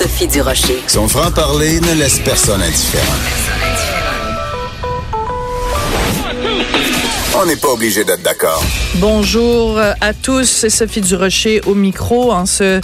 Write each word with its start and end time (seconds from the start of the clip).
Sophie 0.00 0.28
Durocher. 0.28 0.82
Son 0.86 1.06
franc-parler 1.08 1.78
ne 1.78 1.92
laisse 1.92 2.20
personne 2.20 2.62
indifférent. 2.62 3.04
On 7.36 7.46
n'est 7.46 7.56
pas 7.56 7.68
obligé 7.68 8.04
d'être 8.04 8.22
d'accord. 8.22 8.62
Bonjour 8.96 9.78
à 9.78 10.12
tous, 10.14 10.44
c'est 10.44 10.68
Sophie 10.68 11.00
Durocher 11.00 11.60
au 11.64 11.76
micro 11.76 12.32
en 12.32 12.44
ce 12.44 12.80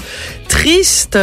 triste 0.49 1.19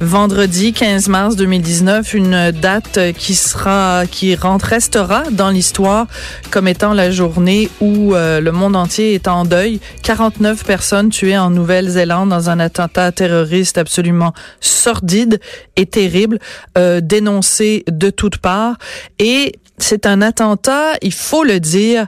vendredi 0.00 0.74
15 0.74 1.08
mars 1.08 1.34
2019, 1.36 2.12
une 2.12 2.50
date 2.50 3.12
qui 3.16 3.34
sera, 3.34 4.04
qui 4.10 4.36
restera 4.36 5.24
dans 5.30 5.48
l'histoire 5.48 6.06
comme 6.50 6.68
étant 6.68 6.92
la 6.92 7.10
journée 7.10 7.70
où 7.80 8.14
euh, 8.14 8.40
le 8.40 8.52
monde 8.52 8.76
entier 8.76 9.14
est 9.14 9.28
en 9.28 9.44
deuil. 9.46 9.80
49 10.02 10.64
personnes 10.64 11.08
tuées 11.08 11.38
en 11.38 11.50
Nouvelle-Zélande 11.50 12.28
dans 12.28 12.50
un 12.50 12.60
attentat 12.60 13.12
terroriste 13.12 13.78
absolument 13.78 14.34
sordide 14.60 15.40
et 15.76 15.86
terrible, 15.86 16.38
euh, 16.76 17.00
dénoncé 17.00 17.82
de 17.88 18.10
toutes 18.10 18.38
parts. 18.38 18.76
Et 19.18 19.54
c'est 19.78 20.06
un 20.06 20.22
attentat, 20.22 20.92
il 21.02 21.12
faut 21.12 21.44
le 21.44 21.58
dire, 21.58 22.06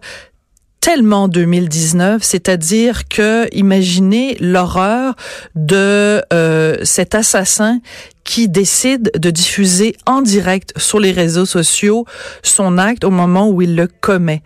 tellement 0.84 1.28
2019, 1.28 2.22
c'est-à-dire 2.22 3.08
que 3.08 3.48
imaginez 3.56 4.36
l'horreur 4.38 5.14
de 5.54 6.22
euh, 6.30 6.76
cet 6.82 7.14
assassin 7.14 7.80
qui 8.22 8.50
décide 8.50 9.10
de 9.18 9.30
diffuser 9.30 9.96
en 10.04 10.20
direct 10.20 10.74
sur 10.76 11.00
les 11.00 11.10
réseaux 11.10 11.46
sociaux 11.46 12.04
son 12.42 12.76
acte 12.76 13.04
au 13.04 13.10
moment 13.10 13.48
où 13.48 13.62
il 13.62 13.76
le 13.76 13.86
commet. 13.86 14.42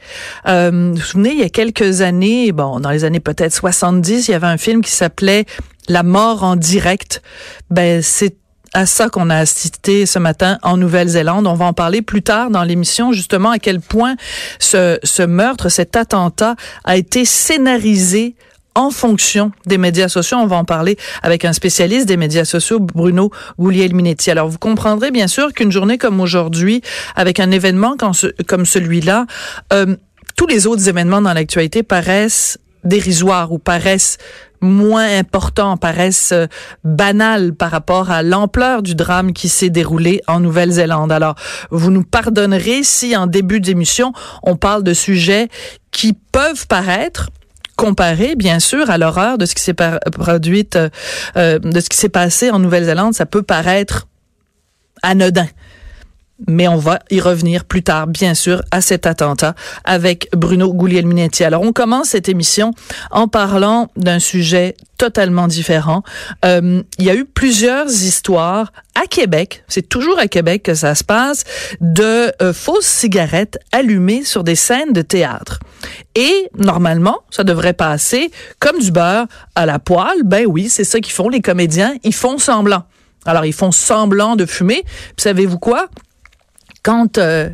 Euh, 0.46 0.70
vous 0.92 1.00
vous 1.00 1.02
souvenez, 1.04 1.30
il 1.30 1.40
y 1.40 1.42
a 1.42 1.48
quelques 1.48 2.02
années, 2.02 2.52
bon, 2.52 2.78
dans 2.78 2.90
les 2.90 3.02
années 3.02 3.18
peut-être 3.18 3.52
70, 3.52 4.28
il 4.28 4.30
y 4.30 4.34
avait 4.34 4.46
un 4.46 4.58
film 4.58 4.80
qui 4.80 4.92
s'appelait 4.92 5.44
La 5.88 6.04
mort 6.04 6.44
en 6.44 6.54
direct. 6.54 7.20
Ben, 7.68 8.00
c'est 8.00 8.36
à 8.78 8.86
ça 8.86 9.08
qu'on 9.08 9.28
a 9.28 9.36
assisté 9.36 10.06
ce 10.06 10.20
matin 10.20 10.58
en 10.62 10.76
Nouvelle-Zélande. 10.76 11.48
On 11.48 11.54
va 11.54 11.64
en 11.64 11.72
parler 11.72 12.00
plus 12.00 12.22
tard 12.22 12.48
dans 12.48 12.62
l'émission, 12.62 13.12
justement, 13.12 13.50
à 13.50 13.58
quel 13.58 13.80
point 13.80 14.14
ce, 14.60 15.00
ce 15.02 15.24
meurtre, 15.24 15.68
cet 15.68 15.96
attentat 15.96 16.54
a 16.84 16.96
été 16.96 17.24
scénarisé 17.24 18.36
en 18.76 18.92
fonction 18.92 19.50
des 19.66 19.78
médias 19.78 20.08
sociaux. 20.08 20.38
On 20.38 20.46
va 20.46 20.54
en 20.54 20.64
parler 20.64 20.96
avec 21.24 21.44
un 21.44 21.52
spécialiste 21.52 22.06
des 22.06 22.16
médias 22.16 22.44
sociaux, 22.44 22.78
Bruno 22.78 23.32
Gouliel-Minetti. 23.58 24.30
Alors, 24.30 24.48
vous 24.48 24.58
comprendrez 24.58 25.10
bien 25.10 25.26
sûr 25.26 25.52
qu'une 25.52 25.72
journée 25.72 25.98
comme 25.98 26.20
aujourd'hui, 26.20 26.80
avec 27.16 27.40
un 27.40 27.50
événement 27.50 27.96
comme 28.46 28.64
celui-là, 28.64 29.26
euh, 29.72 29.96
tous 30.36 30.46
les 30.46 30.68
autres 30.68 30.88
événements 30.88 31.20
dans 31.20 31.32
l'actualité 31.32 31.82
paraissent 31.82 32.58
dérisoires 32.84 33.52
ou 33.52 33.58
paraissent 33.58 34.18
moins 34.60 35.18
importants, 35.18 35.76
paraissent 35.76 36.32
euh, 36.32 36.46
banals 36.84 37.54
par 37.54 37.70
rapport 37.70 38.10
à 38.10 38.22
l'ampleur 38.22 38.82
du 38.82 38.94
drame 38.94 39.32
qui 39.32 39.48
s'est 39.48 39.70
déroulé 39.70 40.20
en 40.26 40.40
Nouvelle-Zélande. 40.40 41.12
Alors, 41.12 41.36
vous 41.70 41.90
nous 41.90 42.02
pardonnerez 42.02 42.82
si 42.82 43.16
en 43.16 43.26
début 43.26 43.60
d'émission, 43.60 44.12
on 44.42 44.56
parle 44.56 44.82
de 44.82 44.94
sujets 44.94 45.48
qui 45.90 46.12
peuvent 46.32 46.66
paraître 46.66 47.30
comparés, 47.76 48.34
bien 48.34 48.58
sûr, 48.58 48.90
à 48.90 48.98
l'horreur 48.98 49.38
de 49.38 49.46
ce 49.46 49.54
qui 49.54 49.62
s'est 49.62 49.76
produit, 50.12 50.68
euh, 50.74 50.88
euh, 51.36 51.58
de 51.60 51.80
ce 51.80 51.88
qui 51.88 51.96
s'est 51.96 52.08
passé 52.08 52.50
en 52.50 52.58
Nouvelle-Zélande, 52.58 53.14
ça 53.14 53.26
peut 53.26 53.42
paraître 53.42 54.08
anodin 55.02 55.46
mais 56.46 56.68
on 56.68 56.76
va 56.76 57.00
y 57.10 57.20
revenir 57.20 57.64
plus 57.64 57.82
tard, 57.82 58.06
bien 58.06 58.34
sûr, 58.34 58.62
à 58.70 58.80
cet 58.80 59.06
attentat 59.06 59.54
avec 59.84 60.28
Bruno 60.36 60.72
Guglielminetti. 60.72 61.44
Alors, 61.44 61.62
on 61.62 61.72
commence 61.72 62.10
cette 62.10 62.28
émission 62.28 62.72
en 63.10 63.26
parlant 63.26 63.90
d'un 63.96 64.18
sujet 64.18 64.76
totalement 64.98 65.48
différent. 65.48 66.02
Euh, 66.44 66.82
il 66.98 67.04
y 67.04 67.10
a 67.10 67.14
eu 67.14 67.24
plusieurs 67.24 67.88
histoires 67.88 68.72
à 68.94 69.06
Québec, 69.06 69.62
c'est 69.68 69.88
toujours 69.88 70.18
à 70.18 70.26
Québec 70.26 70.64
que 70.64 70.74
ça 70.74 70.96
se 70.96 71.04
passe, 71.04 71.44
de 71.80 72.32
euh, 72.42 72.52
fausses 72.52 72.86
cigarettes 72.86 73.58
allumées 73.70 74.24
sur 74.24 74.42
des 74.42 74.56
scènes 74.56 74.92
de 74.92 75.02
théâtre. 75.02 75.60
Et 76.16 76.48
normalement, 76.58 77.18
ça 77.30 77.44
devrait 77.44 77.74
passer 77.74 78.32
comme 78.58 78.80
du 78.80 78.90
beurre 78.90 79.26
à 79.54 79.66
la 79.66 79.78
poêle. 79.78 80.22
Ben 80.24 80.46
oui, 80.46 80.68
c'est 80.68 80.82
ça 80.82 80.98
qu'ils 80.98 81.12
font 81.12 81.28
les 81.28 81.40
comédiens, 81.40 81.94
ils 82.02 82.14
font 82.14 82.38
semblant. 82.38 82.82
Alors, 83.24 83.44
ils 83.44 83.52
font 83.52 83.72
semblant 83.72 84.36
de 84.36 84.46
fumer. 84.46 84.84
Savez-vous 85.16 85.58
quoi? 85.58 85.88
Quand 86.88 87.18
euh, 87.18 87.50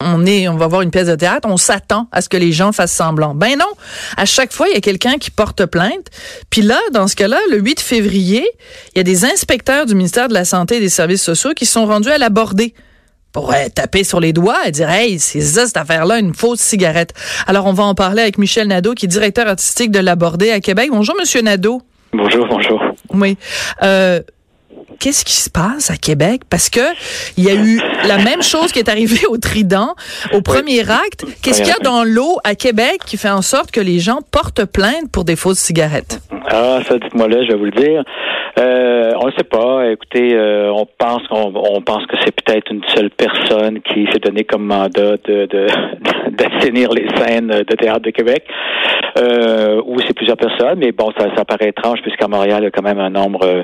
on 0.00 0.24
est, 0.24 0.48
on 0.48 0.56
va 0.56 0.66
voir 0.66 0.80
une 0.80 0.90
pièce 0.90 1.08
de 1.08 1.14
théâtre, 1.14 1.46
on 1.46 1.58
s'attend 1.58 2.08
à 2.10 2.22
ce 2.22 2.30
que 2.30 2.38
les 2.38 2.52
gens 2.52 2.72
fassent 2.72 2.94
semblant. 2.94 3.34
Ben 3.34 3.58
non, 3.58 3.68
à 4.16 4.24
chaque 4.24 4.50
fois 4.50 4.66
il 4.66 4.72
y 4.72 4.78
a 4.78 4.80
quelqu'un 4.80 5.18
qui 5.18 5.30
porte 5.30 5.66
plainte. 5.66 6.06
Puis 6.48 6.62
là, 6.62 6.78
dans 6.94 7.06
ce 7.06 7.14
cas-là, 7.14 7.38
le 7.50 7.58
8 7.58 7.80
février, 7.80 8.48
il 8.94 8.98
y 8.98 9.00
a 9.00 9.02
des 9.02 9.26
inspecteurs 9.26 9.84
du 9.84 9.94
ministère 9.94 10.28
de 10.28 10.32
la 10.32 10.46
santé 10.46 10.76
et 10.76 10.80
des 10.80 10.88
services 10.88 11.22
sociaux 11.22 11.52
qui 11.54 11.66
sont 11.66 11.84
rendus 11.84 12.08
à 12.08 12.16
l'aborder 12.16 12.72
pour 13.32 13.52
taper 13.74 14.04
sur 14.04 14.20
les 14.20 14.32
doigts 14.32 14.56
et 14.64 14.70
dire 14.70 14.88
hey 14.88 15.18
c'est 15.18 15.42
ça 15.42 15.66
cette 15.66 15.76
affaire-là 15.76 16.18
une 16.18 16.32
fausse 16.32 16.60
cigarette. 16.60 17.12
Alors 17.46 17.66
on 17.66 17.74
va 17.74 17.84
en 17.84 17.94
parler 17.94 18.22
avec 18.22 18.38
Michel 18.38 18.68
Nadeau 18.68 18.94
qui 18.94 19.04
est 19.04 19.08
directeur 19.08 19.48
artistique 19.48 19.90
de 19.90 19.98
l'Abordé 19.98 20.50
à 20.50 20.60
Québec. 20.60 20.88
Bonjour 20.90 21.14
Monsieur 21.20 21.42
Nadeau. 21.42 21.82
Bonjour, 22.14 22.46
bonjour. 22.48 22.80
Oui. 23.12 23.36
Euh, 23.82 24.22
qu'est-ce 24.98 25.24
qui 25.24 25.34
se 25.34 25.50
passe 25.50 25.90
à 25.90 25.96
Québec? 25.96 26.42
Parce 26.48 26.70
que 26.70 26.80
il 27.36 27.44
y 27.44 27.50
a 27.50 27.54
eu 27.54 27.80
la 28.06 28.18
même 28.18 28.42
chose 28.42 28.72
qui 28.72 28.78
est 28.78 28.88
arrivée 28.88 29.26
au 29.26 29.38
Trident, 29.38 29.94
au 30.32 30.42
premier 30.42 30.80
acte. 30.90 31.24
Qu'est-ce 31.42 31.62
qu'il 31.62 31.70
y 31.70 31.76
a 31.76 31.82
dans 31.82 32.04
l'eau 32.04 32.38
à 32.44 32.54
Québec 32.54 33.00
qui 33.06 33.16
fait 33.16 33.30
en 33.30 33.42
sorte 33.42 33.70
que 33.70 33.80
les 33.80 33.98
gens 33.98 34.20
portent 34.30 34.64
plainte 34.64 35.10
pour 35.12 35.24
des 35.24 35.36
fausses 35.36 35.58
cigarettes? 35.58 36.20
Ah, 36.50 36.80
ça, 36.86 36.98
dites-moi 36.98 37.28
là, 37.28 37.44
je 37.44 37.52
vais 37.52 37.58
vous 37.58 37.66
le 37.66 37.70
dire. 37.72 38.02
Euh, 38.58 39.12
on 39.20 39.26
ne 39.26 39.32
sait 39.32 39.44
pas. 39.44 39.90
Écoutez, 39.90 40.34
euh, 40.34 40.72
on 40.72 40.86
pense 40.86 41.26
qu'on 41.28 41.52
on 41.54 41.80
pense 41.82 42.06
que 42.06 42.16
c'est 42.24 42.34
peut-être 42.34 42.72
une 42.72 42.82
seule 42.94 43.10
personne 43.10 43.80
qui 43.82 44.06
s'est 44.12 44.18
donné 44.20 44.44
comme 44.44 44.64
mandat 44.64 45.16
de, 45.24 45.46
de, 45.46 45.66
d'assainir 46.30 46.90
les 46.92 47.08
scènes 47.16 47.48
de 47.48 47.76
théâtre 47.76 48.00
de 48.00 48.10
Québec, 48.10 48.44
euh, 49.18 49.82
ou 49.84 49.98
c'est 50.00 50.14
plusieurs 50.14 50.36
personnes. 50.36 50.78
Mais 50.78 50.92
bon, 50.92 51.10
ça, 51.18 51.26
ça 51.36 51.44
paraît 51.44 51.68
étrange 51.68 52.00
puisqu'à 52.02 52.28
Montréal, 52.28 52.58
il 52.60 52.64
y 52.64 52.68
a 52.68 52.70
quand 52.70 52.82
même 52.82 53.00
un 53.00 53.10
nombre 53.10 53.44
euh, 53.44 53.62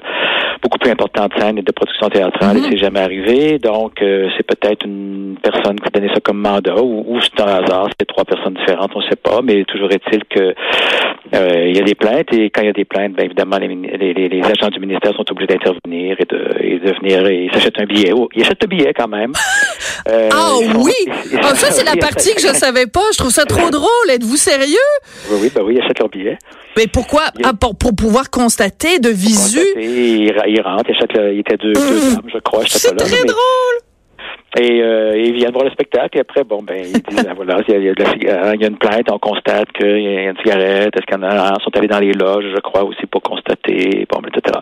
beaucoup 0.63 0.79
plus 0.79 0.91
important 0.91 1.27
de 1.27 1.41
scènes 1.41 1.59
et 1.59 1.63
de 1.63 1.73
productions 1.73 2.09
théâtrales. 2.09 2.57
Et 2.59 2.63
c'est 2.71 2.79
jamais 2.79 3.01
arrivé. 3.01 3.59
Donc, 3.59 4.01
euh, 4.03 4.29
c'est 4.37 4.47
peut-être 4.47 4.85
une 4.87 5.37
personne 5.43 5.77
qui 5.77 5.87
a 5.87 5.91
donné 5.91 6.09
ça 6.13 6.21
comme 6.21 6.39
mandat, 6.39 6.83
ou, 6.83 7.05
ou 7.07 7.21
c'est 7.21 7.41
un 7.41 7.63
hasard. 7.63 7.89
C'est 7.99 8.07
trois 8.07 8.25
personnes 8.25 8.55
différentes, 8.55 8.91
on 8.95 9.01
ne 9.01 9.05
sait 9.05 9.21
pas. 9.23 9.41
Mais 9.43 9.65
toujours 9.65 9.91
est-il 9.91 10.25
que 10.25 10.55
euh, 11.35 11.69
il 11.69 11.77
y 11.77 11.81
a 11.81 11.85
des 11.85 11.95
plaintes 11.95 12.33
et 12.33 12.51
quand 12.51 12.63
il 12.63 12.67
y 12.67 12.71
a 12.71 12.73
des 12.73 12.85
plaintes, 12.85 13.13
bien 13.13 13.25
évidemment, 13.27 13.59
les, 13.59 13.69
les, 13.69 14.29
les 14.29 14.43
agents 14.45 14.71
du 14.75 14.81
ministère 14.81 15.13
sont 15.15 15.25
obligés 15.31 15.47
d'intervenir 15.47 16.17
et 16.19 16.25
de, 16.25 16.57
et 16.61 16.79
de 16.79 16.93
venir 17.01 17.27
et 17.27 17.45
ils 17.47 17.53
s'achètent 17.53 17.79
un 17.81 17.85
billet. 17.87 18.13
Oh, 18.15 18.29
ils 18.35 18.43
achètent 18.43 18.63
un 18.65 18.69
billet 18.69 18.93
quand 18.97 19.09
même. 19.09 19.33
Euh, 20.07 20.29
ah 20.33 20.57
oui! 20.77 20.93
Ah, 21.43 21.55
ça, 21.55 21.71
c'est 21.71 21.85
la 21.85 21.97
partie 21.97 22.35
que 22.35 22.41
je 22.41 22.49
savais 22.49 22.87
pas. 22.87 23.01
Je 23.13 23.19
trouve 23.19 23.31
ça 23.31 23.47
trop 23.47 23.71
drôle. 23.79 24.11
Êtes-vous 24.11 24.37
sérieux? 24.37 24.77
Oui, 25.31 25.39
oui, 25.43 25.53
ben 25.55 25.63
oui, 25.63 25.77
ils 25.79 25.83
achètent 25.83 25.99
leur 25.99 26.11
billet. 26.11 26.37
Mais 26.77 26.87
pourquoi? 26.87 27.23
Ah, 27.43 27.53
pour, 27.59 27.75
pour 27.77 27.95
pouvoir 27.97 28.29
constater 28.31 28.99
de 28.99 29.09
visu? 29.09 29.59
Constater, 29.61 30.47
ils, 30.49 30.61
rentrent, 30.63 30.91
ils 30.91 30.97
achètent 30.97 31.17
le, 31.17 31.33
il 31.35 31.41
était 31.41 31.57
deux, 31.57 31.73
deux 31.73 31.81
Mmh. 31.81 32.15
dames, 32.17 32.31
je 32.35 32.39
crois. 32.41 32.65
C'est 32.67 32.95
très 32.97 33.25
drôle! 33.25 33.77
Et 34.57 34.83
euh, 34.83 35.19
ils 35.19 35.35
viennent 35.35 35.53
voir 35.53 35.65
le 35.65 35.71
spectacle 35.71 36.19
et 36.19 36.21
après, 36.21 36.45
bon, 36.45 36.63
ben, 36.63 36.77
ils 36.79 36.93
disent, 37.03 37.27
ah, 37.29 37.35
voilà, 37.35 37.61
il 37.67 37.73
y, 37.73 37.77
a, 37.77 37.79
il 37.81 37.85
y 37.85 37.89
a 37.89 37.95
de 37.95 38.03
la 38.03 38.13
cigarette, 38.13 38.55
il 38.55 38.61
y 38.61 38.65
a 38.65 38.69
une 38.69 38.79
plainte, 38.79 39.11
on 39.11 39.19
constate 39.19 39.71
qu'il 39.73 40.01
y 40.01 40.17
a 40.17 40.31
une 40.31 40.37
cigarette, 40.39 40.95
est-ce 40.97 41.07
qu'il 41.07 41.17
y 41.17 41.19
en 41.19 41.29
a, 41.29 41.55
ils 41.59 41.63
sont 41.63 41.77
allés 41.77 41.89
dans 41.89 41.99
les 41.99 42.13
loges, 42.13 42.45
je 42.55 42.61
crois, 42.61 42.85
aussi 42.85 43.07
pour 43.11 43.23
constater, 43.23 44.07
bon, 44.11 44.21
etc. 44.29 44.61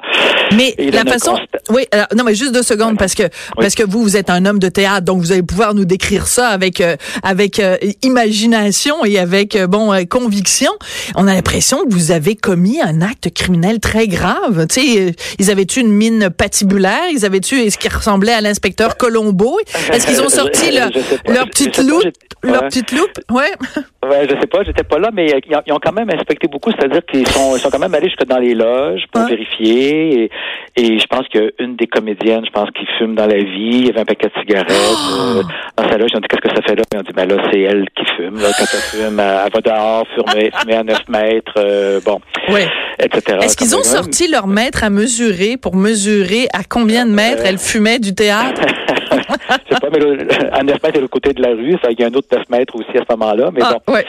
Mais 0.56 0.74
Et 0.78 0.90
la 0.90 1.04
façon, 1.04 1.36
oui, 1.70 1.82
alors, 1.92 2.06
non, 2.16 2.24
mais 2.24 2.34
juste 2.34 2.54
deux 2.54 2.62
secondes 2.62 2.96
parce 2.98 3.14
que 3.14 3.24
parce 3.56 3.74
que 3.74 3.82
vous 3.82 4.02
vous 4.02 4.16
êtes 4.16 4.30
un 4.30 4.44
homme 4.46 4.58
de 4.58 4.68
théâtre, 4.68 5.04
donc 5.04 5.20
vous 5.20 5.32
allez 5.32 5.42
pouvoir 5.42 5.74
nous 5.74 5.84
décrire 5.84 6.26
ça 6.26 6.48
avec 6.48 6.80
euh, 6.80 6.96
avec 7.22 7.58
euh, 7.58 7.76
imagination 8.02 9.04
et 9.04 9.18
avec 9.18 9.56
euh, 9.56 9.66
bon 9.66 9.92
euh, 9.92 10.04
conviction. 10.04 10.70
On 11.16 11.26
a 11.26 11.34
l'impression 11.34 11.78
que 11.84 11.92
vous 11.92 12.10
avez 12.10 12.36
commis 12.36 12.80
un 12.80 13.00
acte 13.00 13.32
criminel 13.34 13.80
très 13.80 14.08
grave. 14.08 14.66
Tu 14.68 14.80
sais, 14.80 15.00
euh, 15.00 15.10
ils 15.38 15.50
avaient 15.50 15.66
tu 15.66 15.80
une 15.80 15.92
mine 15.92 16.30
patibulaire, 16.30 17.08
ils 17.12 17.24
avaient 17.24 17.40
tu 17.40 17.70
ce 17.70 17.78
qui 17.78 17.88
ressemblait 17.88 18.32
à 18.32 18.40
l'inspecteur 18.40 18.96
Colombo? 18.96 19.58
Est-ce 19.92 20.06
qu'ils 20.06 20.22
ont 20.22 20.28
sorti 20.28 20.70
leur, 20.70 20.90
leur 21.28 21.46
petite 21.46 21.78
loupe? 21.78 22.04
Leur 22.42 22.64
petite 22.64 22.92
loupe? 22.92 23.18
Ouais. 23.30 23.52
Ouais, 24.04 24.26
je 24.28 24.34
sais 24.34 24.48
pas, 24.48 24.64
j'étais 24.64 24.82
pas 24.82 24.98
là, 24.98 25.10
mais 25.12 25.28
ils 25.46 25.72
ont 25.72 25.78
quand 25.80 25.92
même 25.92 26.10
inspecté 26.10 26.48
beaucoup, 26.48 26.72
c'est-à-dire 26.72 27.06
qu'ils 27.06 27.26
sont, 27.28 27.54
ils 27.54 27.60
sont 27.60 27.70
quand 27.70 27.78
même 27.78 27.94
allés 27.94 28.08
jusque 28.08 28.24
dans 28.26 28.38
les 28.38 28.52
loges 28.52 29.04
pour 29.12 29.24
vérifier. 29.26 30.24
Et, 30.24 30.30
et 30.76 30.98
je 30.98 31.06
pense 31.06 31.28
qu'une 31.28 31.76
des 31.76 31.86
comédiennes, 31.86 32.44
je 32.44 32.50
pense, 32.50 32.68
qui 32.72 32.84
fume 32.98 33.14
dans 33.14 33.26
la 33.28 33.36
vie, 33.36 33.46
il 33.70 33.86
y 33.86 33.90
avait 33.90 34.00
un 34.00 34.04
paquet 34.04 34.26
de 34.26 34.40
cigarettes 34.40 34.70
euh, 34.72 35.42
dans 35.76 35.88
sa 35.88 35.96
loge. 35.98 36.10
Ils 36.12 36.16
ont 36.16 36.20
dit 36.20 36.26
qu'est-ce 36.28 36.48
que 36.50 36.56
ça 36.56 36.62
fait 36.66 36.74
là? 36.74 36.82
Ils 36.92 36.98
ont 36.98 37.02
dit 37.02 37.12
ben 37.14 37.28
là, 37.28 37.36
c'est 37.52 37.60
elle 37.60 37.84
qui 37.96 38.04
fume. 38.16 38.40
Là, 38.40 38.48
quand 38.58 38.64
elle 38.72 38.80
fume, 38.80 39.20
elle, 39.20 39.52
va 39.52 39.60
dehors, 39.60 40.06
fumer, 40.16 40.50
fumer 40.60 40.74
à 40.74 40.82
9 40.82 40.98
mètres, 41.08 41.54
euh, 41.58 42.00
bon, 42.04 42.20
Oui. 42.48 42.62
etc. 42.98 43.38
Est-ce 43.42 43.56
qu'ils 43.56 43.76
ont 43.76 43.84
sorti 43.84 44.26
leur 44.28 44.48
mètre 44.48 44.82
à 44.82 44.90
mesurer 44.90 45.56
pour 45.56 45.76
mesurer 45.76 46.48
à 46.52 46.64
combien 46.68 47.06
de 47.06 47.12
mètres 47.12 47.42
elle 47.46 47.58
fumait 47.58 48.00
du 48.00 48.16
théâtre? 48.16 48.62
je 49.68 49.74
sais 49.74 49.80
pas, 49.80 49.88
mais 49.92 49.98
là, 49.98 50.24
à 50.52 50.62
9 50.62 50.82
mètres, 50.82 50.94
de 50.96 51.00
l'autre 51.00 51.12
côté 51.12 51.32
de 51.32 51.42
la 51.42 51.50
rue, 51.50 51.76
ça, 51.82 51.90
il 51.90 52.00
y 52.00 52.04
a 52.04 52.06
un 52.08 52.14
autre 52.14 52.28
9 52.32 52.48
mètres 52.50 52.74
aussi 52.76 52.96
à 52.96 53.02
ce 53.08 53.16
moment-là. 53.16 53.50
Mais 53.52 53.60
Ah, 53.64 53.76
bon. 53.86 53.94
ouais. 53.94 54.04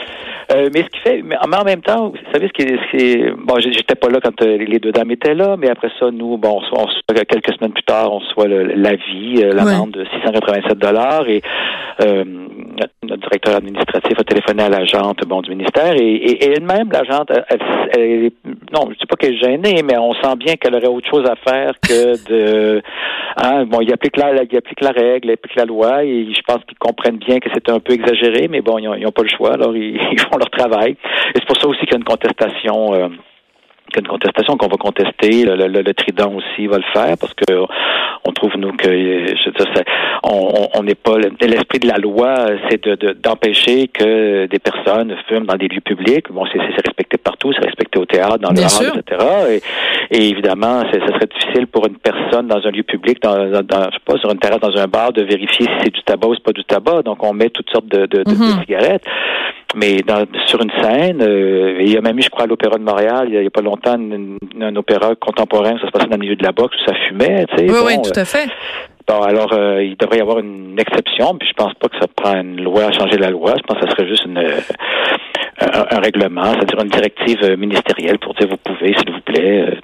Euh, 0.52 0.68
mais 0.74 0.82
ce 0.82 0.88
qui 0.88 1.00
fait, 1.00 1.22
mais 1.24 1.36
en 1.40 1.64
même 1.64 1.80
temps, 1.80 2.10
vous 2.10 2.32
savez 2.32 2.48
ce 2.48 2.52
qui 2.52 2.62
est, 2.62 2.76
ce 2.76 2.90
qui 2.96 3.04
est- 3.12 3.30
bon, 3.30 3.54
j'étais 3.60 3.94
pas 3.94 4.08
là 4.08 4.18
quand 4.22 4.42
euh, 4.42 4.58
les 4.58 4.78
deux 4.78 4.92
dames 4.92 5.10
étaient 5.10 5.34
là, 5.34 5.56
mais 5.58 5.70
après 5.70 5.88
ça, 5.98 6.10
nous, 6.10 6.36
bon, 6.36 6.60
on 6.72 6.86
quelques 7.14 7.54
semaines 7.54 7.72
plus 7.72 7.82
tard, 7.84 8.12
on 8.12 8.18
reçoit 8.18 8.46
le- 8.46 8.64
l'avis, 8.74 9.42
euh, 9.42 9.52
l'amende 9.54 9.92
de 9.92 10.04
687 10.04 10.78
dollars 10.78 11.26
et 11.28 11.40
euh, 12.02 12.24
notre, 12.26 12.92
notre 13.04 13.22
directeur 13.22 13.56
administratif 13.56 14.18
a 14.18 14.24
téléphoné 14.24 14.64
à 14.64 14.68
l'agente, 14.68 15.20
bon, 15.26 15.40
du 15.40 15.50
ministère 15.50 15.94
et, 15.94 16.06
et- 16.14 16.44
et 16.44 16.52
elle-même, 16.56 16.90
l'agente, 16.92 17.30
elle, 17.30 17.44
elle- 17.96 18.30
non, 18.72 18.90
je 18.90 18.98
dis 18.98 19.06
pas 19.08 19.16
qu'elle 19.16 19.34
est 19.34 19.38
gênée, 19.38 19.82
mais 19.82 19.96
on 19.96 20.12
sent 20.14 20.36
bien 20.36 20.54
qu'elle 20.56 20.74
aurait 20.74 20.88
autre 20.88 21.08
chose 21.08 21.24
à 21.26 21.36
faire 21.36 21.72
que 21.80 22.28
de, 22.28 22.82
hein, 23.42 23.64
bon, 23.64 23.80
il 23.80 23.90
applique 23.92 24.16
la, 24.18 24.32
il 24.42 24.56
applique 24.56 24.80
la 24.82 24.90
règle, 24.94 25.28
il 25.28 25.32
applique 25.32 25.56
la 25.56 25.64
loi 25.64 26.04
et 26.04 26.32
je 26.32 26.40
pense 26.46 26.64
qu'ils 26.64 26.78
comprennent 26.78 27.18
bien 27.18 27.38
que 27.38 27.48
c'est 27.52 27.68
un 27.68 27.80
peu 27.80 27.92
exagéré, 27.92 28.48
mais 28.48 28.60
bon, 28.60 28.78
ils 28.78 28.88
ont, 28.88 28.94
ils 28.94 29.06
ont 29.06 29.12
pas 29.12 29.22
le 29.22 29.28
choix, 29.28 29.54
alors 29.54 29.76
ils, 29.76 29.96
ils 30.12 30.20
font 30.20 30.36
leur 30.38 30.50
travail. 30.50 30.92
Et 30.92 31.38
c'est 31.38 31.46
pour 31.46 31.60
ça 31.60 31.68
aussi 31.68 31.80
qu'il 31.80 31.92
y 31.92 31.94
a 31.94 31.98
une 31.98 32.04
contestation. 32.04 32.94
euh, 32.94 33.08
une 33.96 34.06
contestation 34.08 34.56
qu'on 34.56 34.66
va 34.68 34.76
contester. 34.76 35.44
Le, 35.44 35.54
le- 35.56 35.68
le- 35.68 35.82
le 35.82 35.94
Trident 35.94 36.32
aussi 36.34 36.66
va 36.66 36.78
le 36.78 36.84
faire 36.92 37.16
parce 37.20 37.34
que 37.34 37.44
on 38.26 38.32
trouve 38.32 38.56
nous 38.56 38.72
que 38.72 38.88
je 38.88 39.44
veux 39.46 39.52
dire, 39.52 39.66
ça- 39.74 39.84
on 40.24 40.52
on- 40.62 40.68
on 40.78 40.82
n'est 40.82 40.94
pas 40.96 41.16
le- 41.18 41.30
l'esprit 41.46 41.78
de 41.78 41.86
la 41.88 41.98
loi, 41.98 42.46
c'est 42.68 42.82
de 42.82 42.94
de- 42.96 43.12
d'empêcher 43.12 43.88
que 43.88 44.46
des 44.46 44.58
personnes 44.58 45.14
fument 45.28 45.46
dans 45.46 45.56
des 45.56 45.68
lieux 45.68 45.80
publics. 45.80 46.30
Bon, 46.32 46.44
c'est 46.52 46.58
respecté 46.60 47.18
partout, 47.18 47.52
c'est 47.52 47.64
respecté 47.64 47.98
au 47.98 48.04
théâtre, 48.06 48.38
dans 48.38 48.50
le 48.50 48.56
hall, 48.90 48.98
etc. 49.06 49.60
Et, 50.10 50.16
et 50.16 50.28
évidemment, 50.28 50.80
ça 50.90 50.92
serait 51.06 51.26
difficile 51.38 51.66
pour 51.68 51.86
une 51.86 51.96
personne 51.98 52.48
dans 52.48 52.66
un 52.66 52.70
lieu 52.70 52.82
public, 52.82 53.22
dans, 53.22 53.36
dans, 53.50 53.62
dans- 53.62 53.84
je 53.90 53.94
sais 53.96 54.02
pas, 54.04 54.16
sur 54.18 54.30
une 54.32 54.38
terrasse, 54.38 54.60
dans 54.60 54.76
un 54.76 54.86
bar, 54.86 55.12
de 55.12 55.22
vérifier 55.22 55.66
si 55.66 55.72
c'est 55.84 55.94
du 55.94 56.02
tabac 56.02 56.28
ou 56.28 56.34
c'est 56.34 56.42
pas 56.44 56.52
du 56.52 56.64
tabac. 56.64 57.02
Donc, 57.02 57.22
on 57.22 57.32
met 57.32 57.50
toutes 57.50 57.70
sortes 57.70 57.86
de, 57.88 58.06
de, 58.06 58.18
de- 58.18 58.24
de 58.24 58.30
Mhm. 58.34 58.60
cigarettes. 58.62 59.04
Mais 59.76 59.96
dans, 60.02 60.24
sur 60.46 60.60
une 60.62 60.70
scène, 60.82 61.20
euh, 61.22 61.78
il 61.80 61.90
y 61.92 61.96
a 61.96 62.00
même 62.00 62.18
eu, 62.18 62.22
je 62.22 62.30
crois, 62.30 62.44
à 62.44 62.46
l'Opéra 62.46 62.78
de 62.78 62.84
Montréal, 62.84 63.26
il 63.28 63.34
y 63.42 63.46
a, 63.46 63.50
pas 63.50 63.60
longtemps, 63.62 63.96
une- 63.96 64.38
une- 64.54 64.62
un 64.62 64.76
opéra 64.76 65.14
contemporain, 65.16 65.76
ça 65.80 65.86
se 65.86 65.90
passait 65.90 66.06
dans 66.06 66.16
le 66.16 66.20
milieu 66.20 66.36
de 66.36 66.44
la 66.44 66.52
boxe, 66.52 66.76
où 66.80 66.84
ça 66.90 66.94
fumait, 67.08 67.46
tu 67.46 67.56
sais. 67.56 67.64
Oui, 67.64 67.78
Bon, 67.80 67.86
oui, 67.86 67.94
euh, 67.98 68.02
tout 68.02 68.18
à 68.20 68.24
fait. 68.24 68.48
Bon, 69.06 69.20
alors, 69.20 69.52
euh, 69.52 69.82
il 69.82 69.96
devrait 69.96 70.18
y 70.18 70.20
avoir 70.22 70.38
une 70.38 70.76
exception, 70.78 71.34
puis 71.36 71.48
je 71.48 71.52
pense 71.54 71.74
pas 71.74 71.88
que 71.88 71.96
ça 72.00 72.06
prend 72.16 72.40
une 72.40 72.62
loi 72.62 72.84
à 72.84 72.92
changer 72.92 73.18
la 73.18 73.30
loi. 73.30 73.54
Je 73.58 73.62
pense 73.62 73.78
que 73.82 73.86
ça 73.88 73.90
serait 73.96 74.08
juste 74.08 74.24
une, 74.24 74.38
euh, 74.38 74.60
un, 75.60 75.96
un 75.96 76.00
règlement, 76.00 76.44
c'est-à-dire 76.54 76.80
une 76.80 76.88
directive 76.90 77.38
euh, 77.42 77.56
ministérielle 77.56 78.18
pour 78.18 78.32
dire 78.34 78.48
vous 78.48 78.56
pouvez, 78.56 78.94
s'il 78.96 79.12
vous 79.12 79.20
plaît, 79.20 79.76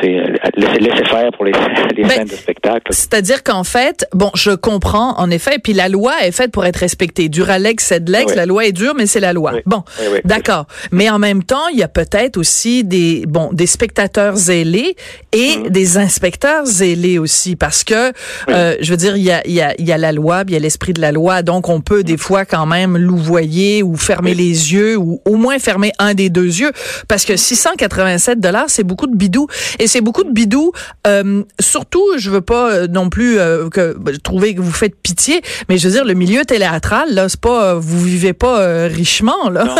t- 0.00 0.06
t- 0.08 0.50
tu 0.54 0.62
sais, 0.62 0.68
laissez, 0.68 0.78
laissez 0.80 1.04
faire 1.04 1.30
pour 1.36 1.44
les, 1.44 1.52
les 1.96 2.02
Ben, 2.02 2.10
scènes 2.10 2.28
de 2.28 2.32
spectacle. 2.34 2.80
C'est-à-dire 2.90 3.42
qu'en 3.42 3.64
fait, 3.64 4.06
bon, 4.12 4.30
je 4.34 4.50
comprends 4.52 5.18
en 5.18 5.30
effet, 5.30 5.58
puis 5.62 5.72
la 5.72 5.88
loi 5.88 6.12
est 6.22 6.32
faite 6.32 6.52
pour 6.52 6.64
être 6.64 6.76
respectée. 6.78 7.28
Duralex, 7.28 7.84
Sedlex, 7.86 8.32
Oui. 8.32 8.36
la 8.36 8.46
loi 8.46 8.66
est 8.66 8.72
dure, 8.72 8.94
mais 8.96 9.06
c'est 9.06 9.20
la 9.20 9.32
loi. 9.32 9.52
Oui. 9.54 9.60
Bon, 9.66 9.82
Oui, 10.00 10.06
oui. 10.14 10.18
d'accord. 10.24 10.66
Mais 10.92 11.08
en 11.10 11.18
même 11.18 11.42
temps, 11.42 11.68
il 11.72 11.78
y 11.78 11.82
a 11.82 11.88
peut-être 11.88 12.36
aussi 12.36 12.84
des 12.84 13.24
bon 13.26 13.50
des 13.52 13.66
spectateurs 13.66 14.36
zélés 14.36 14.96
et 15.32 15.56
Mhm. 15.58 15.68
des 15.70 15.98
inspecteurs 15.98 16.66
zélés 16.66 17.18
aussi, 17.18 17.56
parce 17.56 17.84
que 17.84 18.12
euh, 18.48 18.76
je 18.80 18.90
veux 18.90 18.96
dire, 18.96 19.16
il 19.16 19.22
y 19.22 19.30
a 19.30 19.42
il 19.46 19.52
y 19.52 19.60
a 19.60 19.74
il 19.78 19.86
y 19.86 19.92
a 19.92 19.98
la 19.98 20.12
loi, 20.12 20.44
puis 20.44 20.52
il 20.54 20.54
y 20.54 20.56
a 20.56 20.60
l'esprit 20.62 20.92
de 20.92 21.00
la 21.00 21.12
loi, 21.12 21.42
donc 21.42 21.68
on 21.68 21.80
peut 21.80 22.02
des 22.02 22.16
fois 22.16 22.44
quand 22.44 22.66
même 22.66 22.96
louvoyer 22.96 23.82
ou 23.82 23.96
fermer 23.96 24.32
Mhm. 24.32 24.38
Les 24.38 24.72
yeux 24.72 24.96
ou 24.96 25.20
au 25.24 25.36
moins 25.36 25.58
fermer 25.58 25.92
un 25.98 26.14
des 26.14 26.30
deux 26.30 26.46
yeux, 26.60 26.72
parce 27.08 27.24
que 27.24 27.36
687 27.36 28.40
dollars, 28.40 28.66
c'est 28.68 28.82
beaucoup 28.84 29.06
de 29.06 29.14
bidou 29.16 29.46
et 29.78 29.86
c'est 29.94 30.00
beaucoup 30.00 30.24
de 30.24 30.32
bidou. 30.32 30.72
Euh, 31.06 31.42
surtout, 31.60 32.04
je 32.18 32.30
veux 32.30 32.40
pas 32.40 32.70
euh, 32.72 32.86
non 32.88 33.08
plus 33.10 33.38
euh, 33.38 33.68
que 33.68 33.94
bah, 33.96 34.10
trouver 34.22 34.54
que 34.56 34.60
vous 34.60 34.72
faites 34.72 34.96
pitié, 35.00 35.40
mais 35.68 35.78
je 35.78 35.86
veux 35.86 35.94
dire 35.94 36.04
le 36.04 36.14
milieu 36.14 36.44
théâtral 36.44 37.14
là, 37.14 37.28
c'est 37.28 37.40
pas 37.40 37.74
euh, 37.74 37.74
vous 37.78 38.00
vivez 38.00 38.32
pas 38.32 38.60
euh, 38.60 38.88
richement 38.92 39.48
là. 39.50 39.64
Non, 39.64 39.74